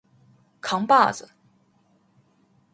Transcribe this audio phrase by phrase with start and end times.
[0.61, 1.29] 扛把子